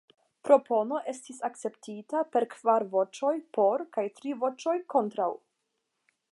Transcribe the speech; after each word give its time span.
Propono 0.47 1.01
estis 1.11 1.41
akceptita 1.49 2.23
per 2.37 2.47
kvar 2.55 2.87
voĉoj 2.95 3.35
"por" 3.59 3.87
kaj 3.99 4.09
tri 4.19 4.37
voĉoj 4.45 4.77
"kontraŭ". 4.95 5.33